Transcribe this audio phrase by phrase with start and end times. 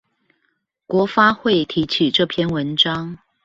[0.87, 3.19] 國發會提起這篇文章